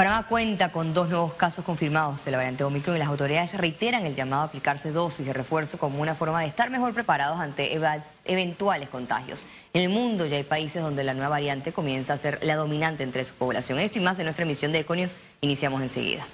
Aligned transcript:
Panamá 0.00 0.26
cuenta 0.26 0.72
con 0.72 0.94
dos 0.94 1.10
nuevos 1.10 1.34
casos 1.34 1.62
confirmados 1.62 2.24
de 2.24 2.30
la 2.30 2.38
variante 2.38 2.64
Omicron 2.64 2.96
y 2.96 2.98
las 2.98 3.08
autoridades 3.08 3.52
reiteran 3.52 4.06
el 4.06 4.14
llamado 4.14 4.40
a 4.40 4.44
aplicarse 4.46 4.92
dosis 4.92 5.26
de 5.26 5.34
refuerzo 5.34 5.76
como 5.76 6.00
una 6.00 6.14
forma 6.14 6.40
de 6.40 6.46
estar 6.46 6.70
mejor 6.70 6.94
preparados 6.94 7.38
ante 7.38 7.78
eventuales 8.24 8.88
contagios. 8.88 9.44
En 9.74 9.82
el 9.82 9.90
mundo 9.90 10.24
ya 10.24 10.38
hay 10.38 10.44
países 10.44 10.82
donde 10.82 11.04
la 11.04 11.12
nueva 11.12 11.28
variante 11.28 11.74
comienza 11.74 12.14
a 12.14 12.16
ser 12.16 12.38
la 12.42 12.56
dominante 12.56 13.02
entre 13.02 13.24
su 13.24 13.34
población. 13.34 13.78
Esto 13.78 13.98
y 13.98 14.00
más 14.00 14.18
en 14.18 14.24
nuestra 14.24 14.46
emisión 14.46 14.72
de 14.72 14.78
Econios 14.78 15.16
iniciamos 15.42 15.82
enseguida. 15.82 16.26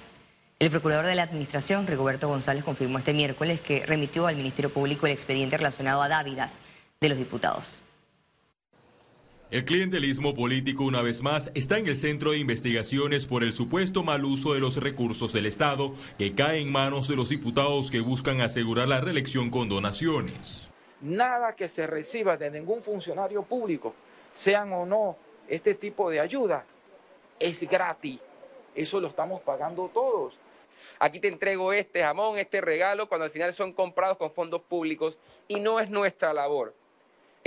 El 0.59 0.71
procurador 0.71 1.05
de 1.05 1.15
la 1.15 1.23
Administración, 1.23 1.87
Rigoberto 1.87 2.29
González, 2.29 2.63
confirmó 2.63 2.99
este 2.99 3.13
miércoles 3.13 3.59
que 3.59 3.85
remitió 3.85 4.27
al 4.27 4.37
Ministerio 4.37 4.71
Público 4.71 5.07
el 5.07 5.11
expediente 5.11 5.57
relacionado 5.57 6.01
a 6.01 6.07
Dávidas 6.07 6.59
de 7.01 7.09
los 7.09 7.17
diputados. 7.17 7.81
El 9.49 9.63
clientelismo 9.63 10.35
político, 10.35 10.83
una 10.83 11.01
vez 11.01 11.21
más, 11.21 11.51
está 11.55 11.77
en 11.77 11.87
el 11.87 11.95
centro 11.95 12.31
de 12.31 12.37
investigaciones 12.37 13.25
por 13.25 13.43
el 13.43 13.53
supuesto 13.53 14.03
mal 14.03 14.25
uso 14.25 14.53
de 14.53 14.59
los 14.59 14.75
recursos 14.75 15.31
del 15.31 15.45
Estado 15.45 15.93
que 16.17 16.35
cae 16.35 16.59
en 16.59 16.69
manos 16.69 17.07
de 17.07 17.15
los 17.15 17.29
diputados 17.29 17.89
que 17.89 18.01
buscan 18.01 18.41
asegurar 18.41 18.89
la 18.89 18.99
reelección 18.99 19.49
con 19.49 19.69
donaciones. 19.69 20.67
Nada 20.99 21.55
que 21.55 21.69
se 21.69 21.87
reciba 21.87 22.35
de 22.35 22.51
ningún 22.51 22.83
funcionario 22.83 23.41
público, 23.43 23.95
sean 24.33 24.73
o 24.73 24.85
no 24.85 25.15
este 25.47 25.75
tipo 25.75 26.09
de 26.09 26.19
ayuda, 26.19 26.65
es 27.39 27.65
gratis. 27.69 28.19
Eso 28.75 28.99
lo 28.99 29.07
estamos 29.07 29.39
pagando 29.39 29.89
todos. 29.93 30.33
Aquí 30.99 31.21
te 31.21 31.29
entrego 31.29 31.71
este 31.71 32.01
jamón, 32.03 32.37
este 32.37 32.59
regalo, 32.59 33.07
cuando 33.07 33.23
al 33.23 33.31
final 33.31 33.53
son 33.53 33.71
comprados 33.71 34.17
con 34.17 34.29
fondos 34.29 34.61
públicos 34.63 35.17
y 35.47 35.61
no 35.61 35.79
es 35.79 35.89
nuestra 35.89 36.33
labor 36.33 36.73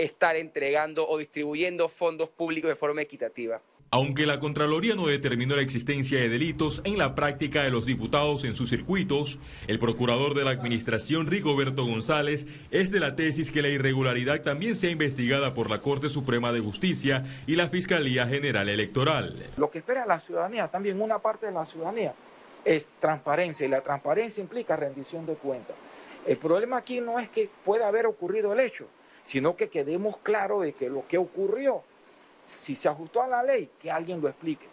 estar 0.02 0.36
entregando 0.36 1.09
o 1.09 1.18
distribuyendo 1.18 1.88
fondos 1.88 2.28
públicos 2.28 2.68
de 2.68 2.77
forma 2.77 3.02
equitativa. 3.02 3.60
Aunque 3.92 4.24
la 4.24 4.38
Contraloría 4.38 4.95
no 4.95 5.09
determinó 5.09 5.56
la 5.56 5.62
existencia 5.62 6.20
de 6.20 6.28
delitos 6.28 6.80
en 6.84 6.96
la 6.96 7.16
práctica 7.16 7.64
de 7.64 7.70
los 7.70 7.86
diputados 7.86 8.45
en 8.45 8.54
sus 8.54 8.70
circuitos, 8.70 9.40
el 9.66 9.80
procurador 9.80 10.34
de 10.34 10.45
la 10.45 10.52
Administración, 10.52 11.26
Rigoberto 11.26 11.84
González, 11.84 12.46
es 12.71 12.93
de 12.93 13.01
la 13.01 13.16
tesis 13.16 13.51
que 13.51 13.62
la 13.62 13.68
irregularidad 13.68 14.43
también 14.43 14.76
sea 14.76 14.90
investigada 14.90 15.54
por 15.54 15.68
la 15.68 15.80
Corte 15.80 16.09
Suprema 16.09 16.52
de 16.52 16.60
Justicia 16.60 17.24
y 17.48 17.56
la 17.56 17.68
Fiscalía 17.68 18.28
General 18.28 18.68
Electoral. 18.68 19.34
Lo 19.56 19.73
que 19.73 19.78
espera 19.78 20.06
la 20.06 20.21
ciudadanía, 20.21 20.68
también 20.68 21.01
una 21.01 21.18
parte 21.18 21.46
de 21.46 21.52
la 21.52 21.66
ciudadanía, 21.66 22.15
es 22.65 22.87
transparencia 23.01 23.66
y 23.66 23.71
la 23.71 23.80
transparencia 23.80 24.40
implica 24.40 24.76
rendición 24.76 25.26
de 25.26 25.34
cuentas. 25.34 25.74
El 26.28 26.37
problema 26.37 26.76
aquí 26.76 27.01
no 27.01 27.18
es 27.18 27.28
que 27.28 27.51
pueda 27.65 27.88
haber 27.88 28.06
ocurrido 28.06 28.52
el 28.52 28.60
hecho, 28.60 28.87
sino 29.30 29.54
que 29.54 29.68
quedemos 29.68 30.16
claros 30.18 30.64
de 30.64 30.73
que 30.73 30.90
lo 30.90 31.06
que 31.06 31.16
ocurrió, 31.16 31.84
si 32.48 32.74
se 32.74 32.88
ajustó 32.88 33.23
a 33.23 33.28
la 33.28 33.45
ley, 33.45 33.70
que 33.80 33.88
alguien 33.88 34.20
lo 34.20 34.28
explique. 34.28 34.66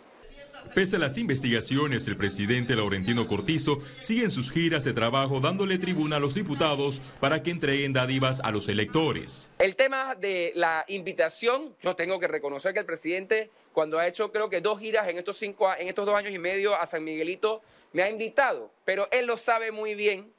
Pese 0.73 0.95
a 0.95 0.99
las 0.99 1.19
investigaciones, 1.19 2.07
el 2.07 2.17
presidente 2.17 2.75
Laurentino 2.75 3.27
Cortizo 3.27 3.77
sigue 4.01 4.23
en 4.23 4.31
sus 4.31 4.51
giras 4.51 4.83
de 4.83 4.93
trabajo 4.93 5.39
dándole 5.41 5.77
tribuna 5.77 6.15
a 6.15 6.19
los 6.19 6.33
diputados 6.33 7.03
para 7.19 7.43
que 7.43 7.51
entreguen 7.51 7.93
dádivas 7.93 8.39
a 8.39 8.49
los 8.49 8.67
electores. 8.67 9.47
El 9.59 9.75
tema 9.75 10.15
de 10.15 10.53
la 10.55 10.85
invitación, 10.87 11.75
yo 11.79 11.95
tengo 11.95 12.19
que 12.19 12.27
reconocer 12.27 12.73
que 12.73 12.79
el 12.79 12.85
presidente, 12.87 13.51
cuando 13.73 13.99
ha 13.99 14.07
hecho 14.07 14.31
creo 14.31 14.49
que 14.49 14.59
dos 14.59 14.79
giras 14.79 15.07
en 15.07 15.19
estos, 15.19 15.37
cinco, 15.37 15.69
en 15.77 15.87
estos 15.87 16.07
dos 16.07 16.15
años 16.15 16.33
y 16.33 16.39
medio 16.39 16.75
a 16.75 16.87
San 16.87 17.03
Miguelito, 17.03 17.61
me 17.93 18.01
ha 18.01 18.09
invitado, 18.09 18.71
pero 18.85 19.07
él 19.11 19.27
lo 19.27 19.37
sabe 19.37 19.71
muy 19.71 19.93
bien 19.93 20.31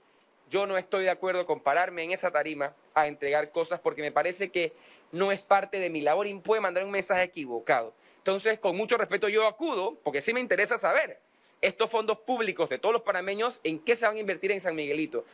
yo 0.51 0.67
no 0.67 0.79
estoy 0.79 1.05
de 1.05 1.11
acuerdo 1.11 1.47
con 1.47 1.61
pararme 1.61 2.05
en 2.05 2.13
esa 2.13 2.31
tarima 2.31 2.75
a 2.95 3.07
entregar 3.07 3.51
cosas 3.51 3.81
porque 3.81 4.03
me 4.03 4.13
parece 4.13 4.51
que 4.51 4.73
no 5.13 5.33
es 5.33 5.41
parte 5.41 5.79
de 5.79 5.91
mi 5.91 6.01
labor 6.01 6.27
y 6.27 6.35
puede 6.35 6.61
mandar 6.61 6.85
un 6.85 6.91
mensaje 6.91 7.23
equivocado. 7.23 7.95
Entonces, 8.19 8.59
con 8.59 8.77
mucho 8.77 8.97
respeto 8.99 9.29
yo 9.29 9.47
acudo, 9.47 9.99
porque 10.05 10.21
sí 10.21 10.35
me 10.35 10.41
interesa 10.41 10.77
saber 10.77 11.19
estos 11.61 11.91
fondos 11.91 12.19
públicos 12.19 12.69
de 12.69 12.79
todos 12.79 12.93
los 12.93 13.03
panameños, 13.03 13.61
en 13.65 13.79
qué 13.81 13.97
se 13.97 14.07
van 14.07 14.17
a 14.17 14.21
invertir 14.21 14.53
en 14.53 14.61
San 14.61 14.77
Miguelito. 14.77 15.25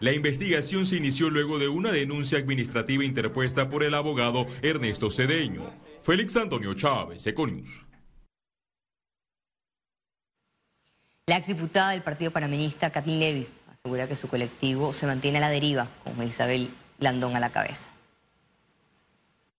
La 0.00 0.12
investigación 0.12 0.86
se 0.86 0.96
inició 0.96 1.30
luego 1.30 1.58
de 1.58 1.68
una 1.68 1.90
denuncia 1.90 2.38
administrativa 2.38 3.04
interpuesta 3.04 3.68
por 3.68 3.82
el 3.82 3.94
abogado 3.94 4.46
Ernesto 4.62 5.10
Cedeño. 5.10 5.72
Félix 6.02 6.36
Antonio 6.36 6.74
Chávez, 6.74 7.26
Econius. 7.26 7.86
La 11.26 11.38
exdiputada 11.38 11.90
del 11.90 12.02
Partido 12.02 12.30
Panameñista, 12.30 12.90
Katin 12.92 13.18
Levy, 13.18 13.48
asegura 13.86 14.08
que 14.08 14.16
su 14.16 14.26
colectivo 14.26 14.92
se 14.92 15.06
mantiene 15.06 15.38
a 15.38 15.42
la 15.42 15.48
deriva, 15.48 15.86
con 16.02 16.20
Isabel 16.26 16.74
Landón 16.98 17.36
a 17.36 17.40
la 17.40 17.50
cabeza. 17.50 17.90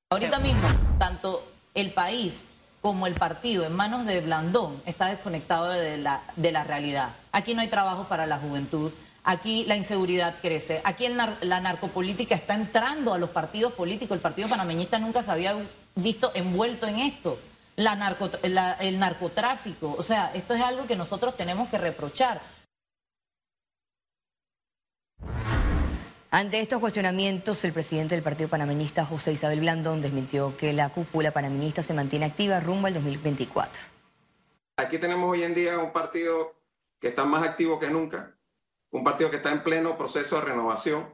Ahorita 0.10 0.40
mismo, 0.40 0.68
tanto 1.00 1.50
el 1.74 1.94
país 1.94 2.44
como 2.82 3.08
el 3.08 3.14
partido 3.14 3.66
en 3.66 3.74
manos 3.74 4.06
de 4.06 4.20
Blandón 4.20 4.82
está 4.86 5.08
desconectado 5.08 5.70
de 5.70 5.98
la, 5.98 6.24
de 6.36 6.52
la 6.52 6.66
realidad. 6.66 7.16
Aquí 7.32 7.54
no 7.54 7.62
hay 7.62 7.70
trabajo 7.70 8.10
para 8.10 8.26
la 8.26 8.38
juventud, 8.38 8.92
aquí 9.24 9.64
la 9.64 9.78
inseguridad 9.78 10.36
crece, 10.42 10.82
aquí 10.84 11.08
la 11.08 11.62
narcopolítica 11.62 12.36
está 12.36 12.54
entrando 12.54 13.14
a 13.14 13.18
los 13.18 13.30
partidos 13.30 13.72
políticos, 13.72 14.16
el 14.16 14.22
partido 14.22 14.50
panameñista 14.50 15.00
nunca 15.00 15.24
se 15.24 15.32
había 15.32 15.56
visto 15.96 16.34
envuelto 16.36 16.86
en 16.86 17.00
esto. 17.00 17.40
La 17.78 18.18
el 18.80 19.00
narcotráfico, 19.00 19.96
o 19.98 20.02
sea, 20.04 20.32
esto 20.34 20.56
es 20.56 20.62
algo 20.62 20.88
que 20.88 20.96
nosotros 20.96 21.38
tenemos 21.38 21.70
que 21.70 21.78
reprochar. 21.78 22.42
Ante 26.30 26.60
estos 26.60 26.82
cuestionamientos, 26.82 27.64
el 27.64 27.72
presidente 27.72 28.14
del 28.14 28.24
Partido 28.24 28.50
Panameñista, 28.50 29.06
José 29.06 29.32
Isabel 29.32 29.62
Blandón, 29.62 30.02
desmintió 30.02 30.58
que 30.58 30.74
la 30.74 30.90
cúpula 30.90 31.32
panameñista 31.32 31.82
se 31.82 31.94
mantiene 31.94 32.26
activa 32.26 32.60
rumbo 32.60 32.88
al 32.88 32.96
2024. 32.96 33.82
Aquí 34.76 34.98
tenemos 34.98 35.32
hoy 35.32 35.44
en 35.44 35.56
día 35.56 35.80
un 35.80 35.94
partido 35.94 36.54
que 37.00 37.08
está 37.08 37.24
más 37.24 37.48
activo 37.48 37.80
que 37.80 37.90
nunca, 37.90 38.36
un 38.92 39.06
partido 39.06 39.32
que 39.32 39.38
está 39.38 39.54
en 39.54 39.64
pleno 39.64 39.98
proceso 39.98 40.36
de 40.36 40.42
renovación. 40.42 41.08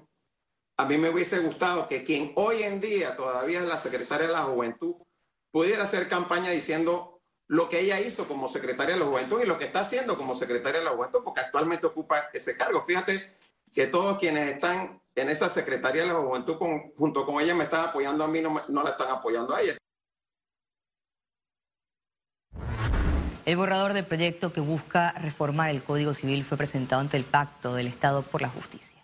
A 0.77 0.85
mí 0.85 0.97
me 0.97 1.09
hubiese 1.09 1.37
gustado 1.41 1.87
que 1.87 2.03
quien 2.03 2.31
hoy 2.33 2.63
en 2.63 2.81
día 2.81 3.15
todavía 3.15 3.59
es 3.59 3.67
la 3.67 3.77
secretaria 3.77 4.25
de 4.25 4.33
la 4.33 4.41
Juventud 4.41 4.95
pudiera 5.51 5.83
hacer 5.83 6.09
campaña 6.09 6.49
diciendo 6.49 7.21
lo 7.47 7.69
que 7.69 7.81
ella 7.81 7.99
hizo 7.99 8.27
como 8.27 8.47
secretaria 8.47 8.95
de 8.95 9.01
la 9.01 9.05
Juventud 9.05 9.43
y 9.43 9.45
lo 9.45 9.59
que 9.59 9.65
está 9.65 9.81
haciendo 9.81 10.17
como 10.17 10.33
secretaria 10.33 10.79
de 10.79 10.85
la 10.85 10.91
Juventud, 10.91 11.21
porque 11.23 11.41
actualmente 11.41 11.85
ocupa 11.85 12.31
ese 12.33 12.57
cargo. 12.57 12.83
Fíjate 12.83 13.37
que 13.71 13.85
todos 13.85 14.17
quienes 14.17 14.49
están 14.49 15.02
en 15.15 15.29
esa 15.29 15.49
Secretaría 15.49 16.03
de 16.03 16.07
la 16.09 16.15
Juventud 16.15 16.55
junto 16.97 17.25
con 17.25 17.41
ella 17.41 17.53
me 17.53 17.65
están 17.65 17.89
apoyando 17.89 18.23
a 18.23 18.27
mí, 18.27 18.41
no, 18.41 18.61
no 18.67 18.83
la 18.83 18.91
están 18.91 19.11
apoyando 19.11 19.53
a 19.53 19.61
ella. 19.61 19.77
El 23.45 23.57
borrador 23.57 23.91
del 23.91 24.05
proyecto 24.05 24.53
que 24.53 24.61
busca 24.61 25.11
reformar 25.13 25.69
el 25.69 25.83
Código 25.83 26.13
Civil 26.13 26.45
fue 26.45 26.57
presentado 26.57 27.01
ante 27.01 27.17
el 27.17 27.25
Pacto 27.25 27.75
del 27.75 27.87
Estado 27.87 28.21
por 28.21 28.41
la 28.41 28.47
Justicia. 28.47 29.03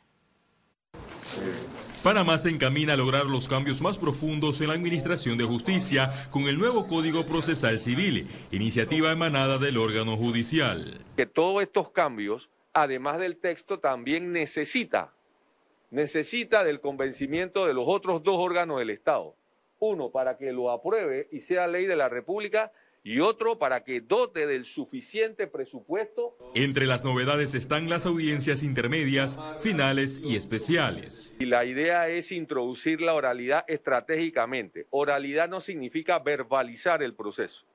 Panamá 2.03 2.37
se 2.37 2.49
encamina 2.49 2.93
a 2.93 2.97
lograr 2.97 3.25
los 3.25 3.49
cambios 3.49 3.81
más 3.81 3.97
profundos 3.97 4.61
en 4.61 4.69
la 4.69 4.75
Administración 4.75 5.37
de 5.37 5.43
Justicia 5.43 6.29
con 6.31 6.43
el 6.43 6.57
nuevo 6.57 6.87
Código 6.87 7.25
Procesal 7.25 7.81
Civil, 7.81 8.29
iniciativa 8.51 9.11
emanada 9.11 9.57
del 9.57 9.77
órgano 9.77 10.15
judicial. 10.15 11.01
Que 11.17 11.25
todos 11.25 11.61
estos 11.61 11.91
cambios, 11.91 12.49
además 12.71 13.19
del 13.19 13.35
texto, 13.35 13.79
también 13.79 14.31
necesita 14.31 15.13
necesita 15.91 16.63
del 16.63 16.79
convencimiento 16.79 17.65
de 17.65 17.73
los 17.73 17.85
otros 17.87 18.23
dos 18.23 18.37
órganos 18.37 18.79
del 18.79 18.89
Estado. 18.89 19.35
Uno 19.79 20.11
para 20.11 20.37
que 20.37 20.51
lo 20.51 20.71
apruebe 20.71 21.27
y 21.31 21.39
sea 21.39 21.67
ley 21.67 21.85
de 21.85 21.95
la 21.95 22.09
República 22.09 22.71
y 23.03 23.21
otro 23.21 23.57
para 23.57 23.83
que 23.83 24.01
dote 24.01 24.45
del 24.45 24.65
suficiente 24.65 25.47
presupuesto. 25.47 26.37
Entre 26.53 26.85
las 26.85 27.03
novedades 27.03 27.53
están 27.53 27.89
las 27.89 28.05
audiencias 28.05 28.61
intermedias, 28.61 29.39
finales 29.61 30.19
y 30.21 30.35
especiales. 30.35 31.33
Y 31.39 31.45
la 31.45 31.63
idea 31.65 32.09
es 32.09 32.31
introducir 32.31 33.01
la 33.01 33.13
oralidad 33.13 33.63
estratégicamente. 33.67 34.87
Oralidad 34.89 35.47
no 35.47 35.61
significa 35.61 36.19
verbalizar 36.19 37.01
el 37.01 37.15
proceso. 37.15 37.65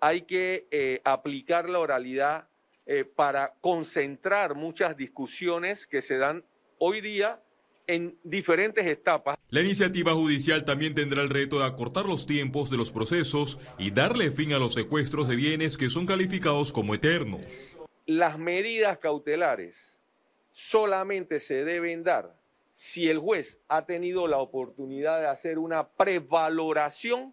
Hay 0.00 0.22
que 0.22 0.66
eh, 0.70 1.00
aplicar 1.04 1.70
la 1.70 1.78
oralidad 1.78 2.48
eh, 2.86 3.04
para 3.04 3.54
concentrar 3.60 4.54
muchas 4.54 4.96
discusiones 4.96 5.86
que 5.86 6.02
se 6.02 6.18
dan 6.18 6.44
hoy 6.78 7.00
día 7.00 7.40
en 7.86 8.18
diferentes 8.22 8.84
etapas. 8.86 9.38
La 9.50 9.60
iniciativa 9.60 10.12
judicial 10.12 10.64
también 10.64 10.94
tendrá 10.94 11.22
el 11.22 11.30
reto 11.30 11.60
de 11.60 11.66
acortar 11.66 12.06
los 12.06 12.26
tiempos 12.26 12.70
de 12.70 12.76
los 12.76 12.90
procesos 12.90 13.58
y 13.78 13.90
darle 13.90 14.30
fin 14.30 14.52
a 14.52 14.58
los 14.58 14.74
secuestros 14.74 15.28
de 15.28 15.36
bienes 15.36 15.78
que 15.78 15.90
son 15.90 16.06
calificados 16.06 16.72
como 16.72 16.94
eternos. 16.94 17.42
Las 18.06 18.38
medidas 18.38 18.98
cautelares 18.98 19.98
solamente 20.52 21.40
se 21.40 21.64
deben 21.64 22.02
dar 22.02 22.36
si 22.72 23.08
el 23.08 23.18
juez 23.18 23.58
ha 23.68 23.86
tenido 23.86 24.26
la 24.26 24.38
oportunidad 24.38 25.20
de 25.20 25.28
hacer 25.28 25.58
una 25.58 25.88
prevaloración 25.88 27.32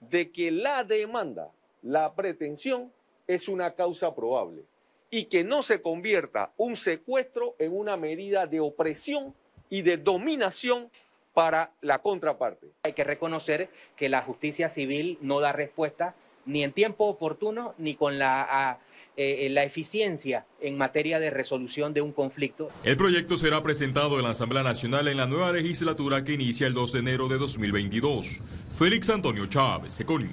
de 0.00 0.30
que 0.30 0.50
la 0.50 0.84
demanda, 0.84 1.50
la 1.82 2.14
pretensión, 2.14 2.92
es 3.26 3.48
una 3.48 3.74
causa 3.74 4.14
probable 4.14 4.62
y 5.10 5.24
que 5.24 5.44
no 5.44 5.62
se 5.62 5.80
convierta 5.80 6.52
un 6.56 6.76
secuestro 6.76 7.56
en 7.58 7.76
una 7.76 7.96
medida 7.96 8.46
de 8.46 8.60
opresión 8.60 9.34
y 9.70 9.82
de 9.82 9.96
dominación 9.96 10.90
para 11.34 11.72
la 11.82 11.98
contraparte. 11.98 12.68
Hay 12.82 12.92
que 12.92 13.04
reconocer 13.04 13.68
que 13.96 14.08
la 14.08 14.22
justicia 14.22 14.68
civil 14.68 15.18
no 15.20 15.40
da 15.40 15.52
respuesta 15.52 16.14
ni 16.46 16.62
en 16.62 16.72
tiempo 16.72 17.06
oportuno 17.06 17.74
ni 17.78 17.94
con 17.94 18.18
la 18.18 18.78
eh, 19.18 19.48
la 19.50 19.64
eficiencia 19.64 20.44
en 20.60 20.76
materia 20.76 21.18
de 21.18 21.30
resolución 21.30 21.94
de 21.94 22.02
un 22.02 22.12
conflicto. 22.12 22.68
El 22.84 22.98
proyecto 22.98 23.38
será 23.38 23.62
presentado 23.62 24.18
en 24.18 24.24
la 24.24 24.32
Asamblea 24.32 24.62
Nacional 24.62 25.08
en 25.08 25.16
la 25.16 25.26
nueva 25.26 25.52
legislatura 25.52 26.22
que 26.22 26.34
inicia 26.34 26.66
el 26.66 26.74
2 26.74 26.92
de 26.92 26.98
enero 26.98 27.26
de 27.26 27.38
2022. 27.38 28.42
Félix 28.72 29.08
Antonio 29.08 29.46
Chávez, 29.46 29.98
Econius. 29.98 30.32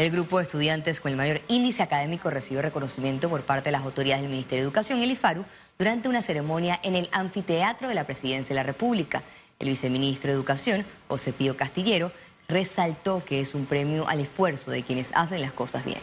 El 0.00 0.10
grupo 0.10 0.38
de 0.38 0.44
estudiantes 0.44 0.98
con 0.98 1.10
el 1.10 1.18
mayor 1.18 1.42
índice 1.48 1.82
académico 1.82 2.30
recibió 2.30 2.62
reconocimiento 2.62 3.28
por 3.28 3.42
parte 3.42 3.66
de 3.66 3.72
las 3.72 3.82
autoridades 3.82 4.22
del 4.22 4.30
Ministerio 4.30 4.62
de 4.62 4.68
Educación, 4.68 5.02
el 5.02 5.10
IFARU, 5.10 5.44
durante 5.76 6.08
una 6.08 6.22
ceremonia 6.22 6.80
en 6.82 6.94
el 6.94 7.10
anfiteatro 7.12 7.86
de 7.86 7.94
la 7.94 8.04
Presidencia 8.04 8.54
de 8.54 8.60
la 8.60 8.62
República. 8.62 9.22
El 9.58 9.68
viceministro 9.68 10.28
de 10.28 10.36
Educación, 10.36 10.86
José 11.06 11.34
Pío 11.34 11.54
Castillero, 11.54 12.12
resaltó 12.48 13.22
que 13.22 13.42
es 13.42 13.54
un 13.54 13.66
premio 13.66 14.08
al 14.08 14.20
esfuerzo 14.20 14.70
de 14.70 14.82
quienes 14.84 15.12
hacen 15.14 15.42
las 15.42 15.52
cosas 15.52 15.84
bien. 15.84 16.00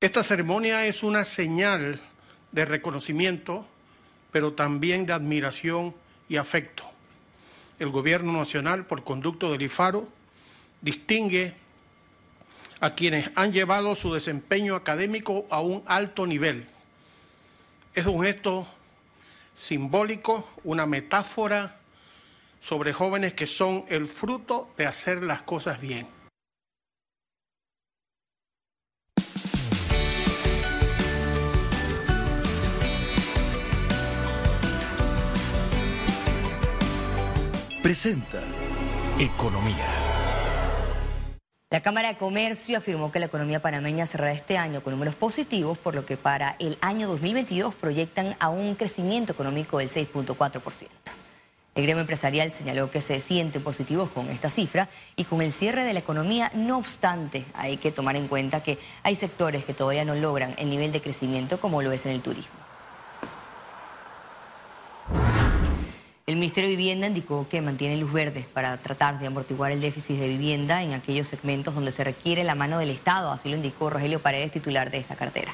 Esta 0.00 0.22
ceremonia 0.22 0.86
es 0.86 1.02
una 1.02 1.24
señal 1.24 1.98
de 2.52 2.64
reconocimiento, 2.66 3.66
pero 4.30 4.52
también 4.52 5.06
de 5.06 5.12
admiración 5.12 5.92
y 6.28 6.36
afecto. 6.36 6.84
El 7.80 7.90
Gobierno 7.90 8.32
Nacional, 8.32 8.86
por 8.86 9.02
conducto 9.02 9.50
del 9.50 9.62
IFARO, 9.62 10.06
distingue 10.82 11.54
a 12.80 12.94
quienes 12.94 13.30
han 13.34 13.52
llevado 13.52 13.94
su 13.94 14.12
desempeño 14.12 14.74
académico 14.74 15.46
a 15.50 15.60
un 15.60 15.82
alto 15.86 16.26
nivel. 16.26 16.66
Es 17.94 18.06
un 18.06 18.22
gesto 18.22 18.66
simbólico, 19.54 20.48
una 20.64 20.86
metáfora 20.86 21.76
sobre 22.60 22.92
jóvenes 22.92 23.34
que 23.34 23.46
son 23.46 23.84
el 23.88 24.06
fruto 24.06 24.70
de 24.76 24.86
hacer 24.86 25.22
las 25.22 25.42
cosas 25.42 25.80
bien. 25.80 26.08
Presenta 37.82 38.42
Economía. 39.18 40.09
La 41.72 41.82
Cámara 41.82 42.08
de 42.08 42.16
Comercio 42.16 42.78
afirmó 42.78 43.12
que 43.12 43.20
la 43.20 43.26
economía 43.26 43.62
panameña 43.62 44.04
cerrará 44.04 44.32
este 44.32 44.58
año 44.58 44.82
con 44.82 44.90
números 44.90 45.14
positivos, 45.14 45.78
por 45.78 45.94
lo 45.94 46.04
que 46.04 46.16
para 46.16 46.56
el 46.58 46.76
año 46.80 47.06
2022 47.06 47.76
proyectan 47.76 48.34
a 48.40 48.48
un 48.48 48.74
crecimiento 48.74 49.30
económico 49.34 49.78
del 49.78 49.88
6.4%. 49.88 50.88
El 51.76 51.84
gremio 51.84 52.00
empresarial 52.00 52.50
señaló 52.50 52.90
que 52.90 53.00
se 53.00 53.20
sienten 53.20 53.62
positivos 53.62 54.10
con 54.10 54.30
esta 54.30 54.50
cifra 54.50 54.88
y 55.14 55.22
con 55.22 55.42
el 55.42 55.52
cierre 55.52 55.84
de 55.84 55.92
la 55.92 56.00
economía. 56.00 56.50
No 56.56 56.76
obstante, 56.76 57.44
hay 57.54 57.76
que 57.76 57.92
tomar 57.92 58.16
en 58.16 58.26
cuenta 58.26 58.64
que 58.64 58.80
hay 59.04 59.14
sectores 59.14 59.64
que 59.64 59.72
todavía 59.72 60.04
no 60.04 60.16
logran 60.16 60.56
el 60.58 60.70
nivel 60.70 60.90
de 60.90 61.00
crecimiento 61.00 61.60
como 61.60 61.82
lo 61.82 61.92
es 61.92 62.04
en 62.04 62.10
el 62.10 62.20
turismo. 62.20 62.69
Ministerio 66.40 66.70
de 66.70 66.76
Vivienda 66.76 67.06
indicó 67.06 67.46
que 67.48 67.60
mantiene 67.60 67.96
luz 67.96 68.12
verde 68.12 68.46
para 68.52 68.76
tratar 68.78 69.20
de 69.20 69.26
amortiguar 69.26 69.72
el 69.72 69.80
déficit 69.80 70.18
de 70.18 70.26
vivienda 70.26 70.82
en 70.82 70.92
aquellos 70.92 71.26
segmentos 71.26 71.74
donde 71.74 71.92
se 71.92 72.02
requiere 72.02 72.44
la 72.44 72.54
mano 72.54 72.78
del 72.78 72.90
Estado, 72.90 73.30
así 73.30 73.48
lo 73.48 73.56
indicó 73.56 73.90
Rogelio 73.90 74.20
Paredes, 74.20 74.50
titular 74.50 74.90
de 74.90 74.98
esta 74.98 75.16
cartera. 75.16 75.52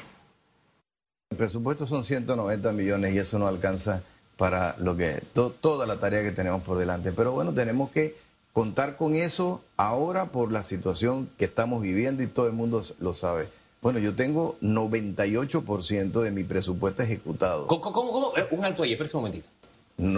El 1.29 1.37
presupuesto 1.37 1.85
son 1.85 2.05
190 2.05 2.71
millones 2.71 3.13
y 3.13 3.17
eso 3.17 3.37
no 3.37 3.47
alcanza 3.47 4.01
para 4.37 4.77
lo 4.77 4.95
que 4.95 5.21
toda 5.33 5.85
la 5.85 5.99
tarea 5.99 6.23
que 6.23 6.31
tenemos 6.31 6.63
por 6.63 6.77
delante. 6.77 7.11
Pero 7.11 7.33
bueno, 7.33 7.53
tenemos 7.53 7.91
que 7.91 8.15
contar 8.53 8.95
con 8.95 9.13
eso 9.13 9.61
ahora 9.75 10.31
por 10.31 10.51
la 10.51 10.63
situación 10.63 11.29
que 11.37 11.45
estamos 11.45 11.81
viviendo 11.81 12.23
y 12.23 12.27
todo 12.27 12.47
el 12.47 12.53
mundo 12.53 12.81
lo 12.99 13.13
sabe. 13.13 13.49
Bueno, 13.81 13.99
yo 13.99 14.15
tengo 14.15 14.57
98% 14.61 16.21
de 16.21 16.31
mi 16.31 16.43
presupuesto 16.43 17.03
ejecutado. 17.03 17.67
¿Cómo? 17.67 17.81
cómo, 17.81 18.37
eh, 18.37 18.47
Un 18.51 18.63
alto 18.63 18.83
ahí, 18.83 18.93
espérese 18.93 19.17
un 19.17 19.23
momentito. 19.23 19.49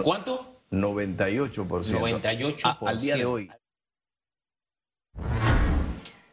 ¿Cuánto? 0.04 0.59
98%. 0.70 1.64
98%. 1.64 2.76
al 2.86 3.00
día 3.00 3.16
de 3.16 3.24
hoy. 3.24 3.50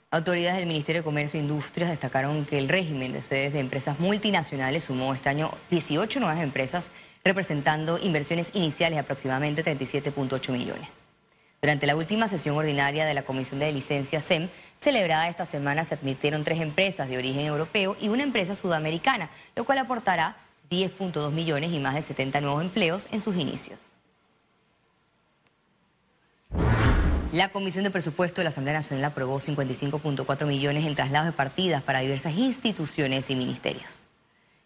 Autoridades 0.10 0.60
del 0.60 0.68
Ministerio 0.68 1.02
de 1.02 1.06
Comercio 1.06 1.40
e 1.40 1.44
Industrias 1.44 1.90
destacaron 1.90 2.46
que 2.46 2.58
el 2.58 2.70
régimen 2.70 3.12
de 3.12 3.22
sedes 3.22 3.52
de 3.52 3.60
empresas 3.60 4.00
multinacionales 4.00 4.86
sumó 4.86 5.14
este 5.14 5.30
año 5.30 5.52
18 5.70 6.22
nuevas 6.22 6.42
empresas 6.42 6.88
representando 7.26 8.00
inversiones 8.00 8.52
iniciales 8.54 8.96
de 8.96 9.02
aproximadamente 9.02 9.66
37.8 9.66 10.52
millones. 10.54 11.08
Durante 11.62 11.88
la 11.88 11.98
última 11.98 12.30
sesión 12.30 12.56
ordinaria 12.56 13.06
de 13.06 13.14
la 13.14 13.24
Comisión 13.24 13.60
de 13.60 13.72
Licencia 13.72 14.22
SEM, 14.22 14.48
celebrada 14.80 15.28
esta 15.28 15.46
semana, 15.46 15.84
se 15.84 15.96
admitieron 15.96 16.44
tres 16.44 16.62
empresas 16.62 17.10
de 17.10 17.18
origen 17.18 17.46
europeo 17.46 17.98
y 18.00 18.08
una 18.08 18.24
empresa 18.24 18.56
sudamericana, 18.56 19.30
lo 19.56 19.66
cual 19.66 19.80
aportará 19.80 20.38
10.2 20.70 21.32
millones 21.32 21.74
y 21.74 21.80
más 21.80 21.96
de 21.96 22.02
70 22.02 22.40
nuevos 22.42 22.62
empleos 22.62 23.10
en 23.12 23.20
sus 23.20 23.36
inicios. 23.36 23.97
La 27.34 27.50
Comisión 27.50 27.84
de 27.84 27.92
Presupuesto 27.92 28.40
de 28.40 28.46
la 28.46 28.52
Asamblea 28.52 28.76
Nacional 28.76 29.04
aprobó 29.04 29.38
55.4 29.38 30.46
millones 30.46 30.86
en 30.86 30.96
traslados 30.96 31.26
de 31.26 31.34
partidas 31.34 31.84
para 31.84 32.00
diversas 32.00 32.34
instituciones 32.36 33.30
y 33.30 33.36
ministerios. 33.36 34.06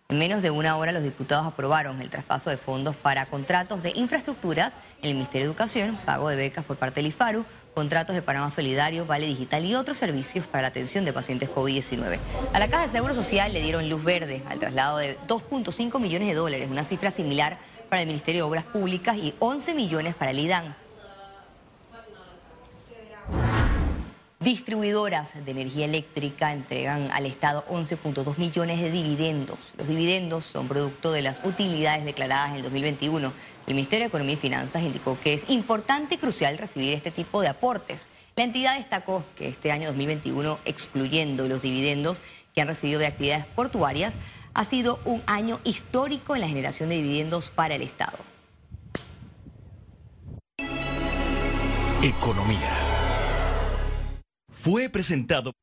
En 0.09 0.19
menos 0.19 0.43
de 0.43 0.51
una 0.51 0.77
hora 0.77 0.91
los 0.91 1.01
diputados 1.01 1.47
aprobaron 1.47 2.01
el 2.01 2.11
traspaso 2.11 2.51
de 2.51 2.57
fondos 2.57 2.95
para 2.95 3.25
contratos 3.25 3.81
de 3.81 3.93
infraestructuras 3.95 4.75
en 5.01 5.09
el 5.09 5.15
Ministerio 5.15 5.47
de 5.47 5.51
Educación, 5.51 5.97
pago 6.05 6.29
de 6.29 6.35
becas 6.35 6.63
por 6.63 6.77
parte 6.77 6.99
del 6.99 7.07
IFARU, 7.07 7.45
contratos 7.73 8.15
de 8.15 8.21
Panamá 8.21 8.51
Solidario, 8.51 9.07
Vale 9.07 9.25
Digital 9.25 9.65
y 9.65 9.73
otros 9.73 9.97
servicios 9.97 10.45
para 10.45 10.61
la 10.61 10.67
atención 10.67 11.03
de 11.03 11.13
pacientes 11.13 11.49
COVID-19. 11.49 12.19
A 12.53 12.59
la 12.59 12.69
Caja 12.69 12.83
de 12.83 12.89
Seguro 12.89 13.15
Social 13.15 13.53
le 13.53 13.61
dieron 13.61 13.89
luz 13.89 14.03
verde 14.03 14.43
al 14.47 14.59
traslado 14.59 14.99
de 14.99 15.17
2.5 15.21 15.99
millones 15.99 16.27
de 16.27 16.35
dólares, 16.35 16.69
una 16.69 16.83
cifra 16.83 17.09
similar 17.09 17.57
para 17.89 18.03
el 18.03 18.07
Ministerio 18.07 18.43
de 18.43 18.49
Obras 18.49 18.65
Públicas 18.65 19.17
y 19.17 19.33
11 19.39 19.73
millones 19.73 20.13
para 20.13 20.29
el 20.29 20.39
IDAN. 20.39 20.75
Distribuidoras 24.41 25.45
de 25.45 25.51
energía 25.51 25.85
eléctrica 25.85 26.51
entregan 26.51 27.11
al 27.11 27.27
Estado 27.27 27.63
11.2 27.69 28.39
millones 28.39 28.81
de 28.81 28.89
dividendos. 28.89 29.71
Los 29.77 29.87
dividendos 29.87 30.45
son 30.45 30.67
producto 30.67 31.11
de 31.11 31.21
las 31.21 31.45
utilidades 31.45 32.05
declaradas 32.05 32.49
en 32.49 32.55
el 32.55 32.63
2021. 32.63 33.33
El 33.67 33.75
Ministerio 33.75 34.05
de 34.05 34.07
Economía 34.07 34.33
y 34.33 34.37
Finanzas 34.37 34.81
indicó 34.81 35.15
que 35.23 35.35
es 35.35 35.47
importante 35.51 36.15
y 36.15 36.17
crucial 36.17 36.57
recibir 36.57 36.91
este 36.93 37.11
tipo 37.11 37.39
de 37.41 37.49
aportes. 37.49 38.09
La 38.35 38.43
entidad 38.43 38.77
destacó 38.77 39.23
que 39.35 39.47
este 39.47 39.71
año 39.71 39.89
2021, 39.89 40.57
excluyendo 40.65 41.47
los 41.47 41.61
dividendos 41.61 42.19
que 42.55 42.61
han 42.61 42.67
recibido 42.67 42.99
de 42.99 43.05
actividades 43.05 43.45
portuarias, 43.45 44.15
ha 44.55 44.65
sido 44.65 44.99
un 45.05 45.21
año 45.27 45.59
histórico 45.63 46.33
en 46.33 46.41
la 46.41 46.47
generación 46.47 46.89
de 46.89 46.95
dividendos 46.95 47.51
para 47.51 47.75
el 47.75 47.83
Estado. 47.83 48.17
Economía. 52.01 52.80
Fue 54.63 54.89
presentado 54.89 55.53